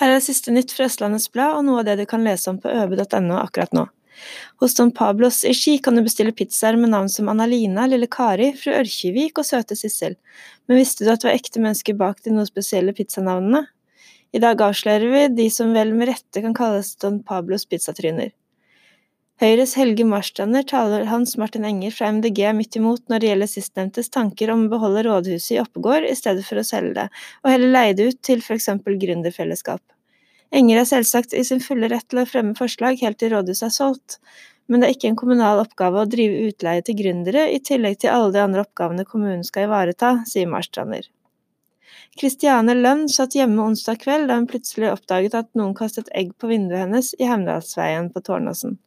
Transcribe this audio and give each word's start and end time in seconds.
Her 0.00 0.16
er 0.16 0.22
siste 0.24 0.50
nytt 0.50 0.72
fra 0.74 0.88
Østlandets 0.88 1.28
Blad 1.30 1.60
og 1.60 1.66
noe 1.68 1.82
av 1.82 1.86
det 1.86 2.00
du 2.00 2.06
kan 2.10 2.24
lese 2.26 2.50
om 2.50 2.56
på 2.58 2.70
øbe.no 2.70 3.36
akkurat 3.38 3.74
nå. 3.76 3.84
Hos 4.62 4.74
Don 4.78 4.90
Pablos 4.94 5.42
i 5.46 5.52
Ski 5.54 5.76
kan 5.82 5.94
du 5.94 6.02
bestille 6.06 6.34
pizzaer 6.34 6.78
med 6.78 6.90
navn 6.90 7.10
som 7.10 7.30
Anna-Lina, 7.30 7.86
Lille 7.90 8.08
Kari, 8.10 8.52
Fru 8.58 8.72
Ørkjevik 8.74 9.38
og 9.38 9.46
Søte 9.46 9.78
Sissel, 9.78 10.16
men 10.66 10.80
visste 10.80 11.06
du 11.06 11.12
at 11.12 11.22
det 11.22 11.30
var 11.30 11.38
ekte 11.38 11.62
mennesker 11.62 11.98
bak 11.98 12.22
de 12.24 12.34
noe 12.34 12.46
spesielle 12.48 12.94
pizzanavnene? 12.96 13.64
I 14.34 14.42
dag 14.42 14.62
avslører 14.66 15.10
vi 15.12 15.26
de 15.42 15.50
som 15.54 15.74
vel 15.74 15.92
med 15.94 16.10
rette 16.10 16.42
kan 16.42 16.56
kalles 16.58 16.94
Don 16.98 17.20
Pablos 17.26 17.66
pizzatryner. 17.70 18.32
Høyres 19.42 19.72
Helge 19.74 20.04
Marstrander 20.06 20.62
taler 20.62 21.08
Hans 21.10 21.32
Martin 21.42 21.64
Enger 21.66 21.90
fra 21.90 22.06
MDG 22.14 22.52
midt 22.54 22.76
imot 22.78 23.02
når 23.10 23.18
det 23.18 23.30
gjelder 23.32 23.48
sistnevntes 23.50 24.12
tanker 24.14 24.52
om 24.52 24.60
å 24.68 24.70
beholde 24.76 25.02
rådhuset 25.08 25.56
i 25.56 25.58
Oppegård 25.58 26.06
i 26.06 26.14
stedet 26.14 26.44
for 26.46 26.60
å 26.60 26.62
selge 26.68 26.92
det, 27.00 27.06
og 27.42 27.50
heller 27.50 27.72
leie 27.74 27.96
det 27.98 28.06
ut 28.12 28.20
til 28.22 28.44
for 28.46 28.54
eksempel 28.54 28.94
gründerfellesskap. 29.02 29.82
Enger 30.54 30.84
er 30.84 30.86
selvsagt 30.86 31.34
i 31.34 31.42
sin 31.48 31.64
fulle 31.64 31.90
rett 31.90 32.06
til 32.06 32.22
å 32.22 32.26
fremme 32.30 32.54
forslag 32.54 33.02
helt 33.02 33.18
til 33.18 33.34
rådhuset 33.34 33.66
er 33.66 33.74
solgt, 33.74 34.20
men 34.70 34.78
det 34.78 34.88
er 34.88 34.94
ikke 34.94 35.10
en 35.10 35.18
kommunal 35.24 35.64
oppgave 35.64 36.04
å 36.04 36.10
drive 36.14 36.46
utleie 36.52 36.86
til 36.86 37.00
gründere 37.02 37.48
i 37.50 37.58
tillegg 37.58 37.98
til 38.04 38.14
alle 38.14 38.30
de 38.38 38.42
andre 38.44 38.62
oppgavene 38.62 39.08
kommunen 39.10 39.42
skal 39.42 39.66
ivareta, 39.66 40.14
sier 40.30 40.46
Marstrander. 40.46 41.10
Christiane 42.14 42.78
Lønn 42.78 43.08
satt 43.10 43.34
hjemme 43.34 43.66
onsdag 43.66 43.98
kveld 44.06 44.30
da 44.30 44.38
hun 44.38 44.46
plutselig 44.46 44.94
oppdaget 44.94 45.34
at 45.42 45.50
noen 45.58 45.74
kastet 45.74 46.06
egg 46.14 46.36
på 46.38 46.54
vinduet 46.54 46.84
hennes 46.86 47.16
i 47.18 47.26
Hemdalsveien 47.26 48.14
på 48.14 48.22
Tårnåsen. 48.22 48.78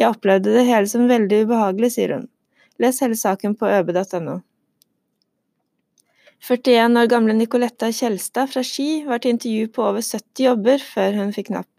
Jeg 0.00 0.10
opplevde 0.10 0.54
det 0.56 0.66
hele 0.68 0.90
som 0.90 1.08
veldig 1.10 1.44
ubehagelig, 1.46 1.94
sier 1.96 2.16
hun. 2.16 2.26
Les 2.82 2.98
hele 3.02 3.16
saken 3.18 3.54
på 3.58 3.70
øbe.no. 3.70 4.40
41 6.44 6.98
år 7.00 7.06
gamle 7.08 7.32
Nicoletta 7.32 7.88
Kjelstad 7.92 8.50
fra 8.52 8.60
Ski 8.66 9.04
var 9.06 9.22
til 9.22 9.32
intervju 9.32 9.70
på 9.72 9.84
over 9.86 10.04
70 10.04 10.44
jobber 10.44 10.82
før 10.84 11.16
hun 11.22 11.32
fikk 11.32 11.48
napp. 11.54 11.70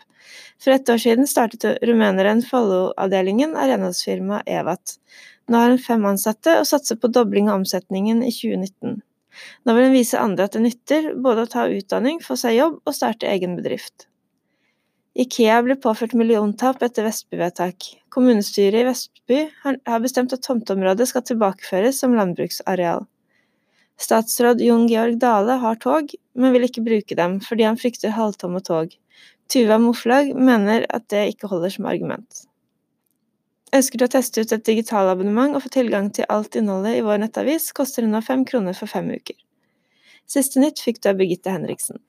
For 0.57 0.73
et 0.73 0.89
år 0.89 1.01
siden 1.03 1.27
startet 1.29 1.83
rumeneren 1.85 2.41
Follo-avdelingen 2.47 3.53
av 3.59 3.69
renholdsfirmaet 3.69 4.49
Evat. 4.49 4.95
Nå 5.45 5.61
har 5.61 5.69
hun 5.69 5.81
fem 5.81 6.07
ansatte 6.09 6.55
og 6.61 6.65
satser 6.65 6.97
på 6.97 7.11
dobling 7.13 7.51
av 7.51 7.59
omsetningen 7.59 8.23
i 8.25 8.31
2019. 8.33 9.03
Nå 9.67 9.75
vil 9.75 9.89
hun 9.89 9.93
vise 9.93 10.17
andre 10.17 10.47
at 10.47 10.55
det 10.55 10.63
nytter 10.63 11.11
både 11.21 11.45
å 11.45 11.51
ta 11.51 11.67
utdanning, 11.69 12.21
få 12.23 12.39
seg 12.39 12.57
jobb 12.57 12.79
og 12.81 12.97
starte 12.97 13.29
egen 13.29 13.57
bedrift. 13.59 14.07
Ikea 15.15 15.61
blir 15.63 15.77
påført 15.79 16.13
milliontap 16.13 16.81
etter 16.83 17.05
Vestby-vedtak. 17.07 17.85
Kommunestyret 18.11 18.81
i 18.81 18.83
Vestby 18.83 19.37
har 19.63 19.99
bestemt 20.03 20.33
at 20.35 20.41
tomteområdet 20.43 21.07
skal 21.07 21.23
tilbakeføres 21.23 22.01
som 22.03 22.17
landbruksareal. 22.17 23.05
Statsråd 23.95 24.59
Jon 24.59 24.89
Georg 24.91 25.15
Dale 25.21 25.55
har 25.61 25.79
tog, 25.79 26.11
men 26.35 26.51
vil 26.51 26.67
ikke 26.67 26.83
bruke 26.83 27.15
dem 27.15 27.37
fordi 27.39 27.63
han 27.63 27.79
frykter 27.79 28.11
halvtomme 28.17 28.59
tog. 28.59 28.91
Tuva 29.47 29.77
Moflag 29.79 30.33
mener 30.35 30.83
at 30.91 31.07
det 31.13 31.23
ikke 31.31 31.47
holder 31.47 31.71
som 31.77 31.87
argument. 31.87 32.41
Ønsker 33.75 34.01
du 34.01 34.05
å 34.09 34.11
teste 34.11 34.43
ut 34.43 34.51
et 34.51 34.67
digitalabonnement 34.67 35.55
og 35.55 35.63
få 35.63 35.71
tilgang 35.77 36.09
til 36.11 36.27
alt 36.27 36.59
innholdet 36.59 36.97
i 36.99 37.05
vår 37.07 37.23
nettavis, 37.23 37.69
koster 37.71 38.03
det 38.03 38.11
nå 38.11 38.19
fem 38.25 38.43
kroner 38.43 38.75
for 38.75 38.91
fem 38.91 39.07
uker. 39.15 39.39
Siste 40.27 40.59
nytt 40.59 40.83
fikk 40.83 40.99
du 40.99 41.09
av 41.13 41.23
Birgitte 41.23 41.55
Henriksen. 41.55 42.03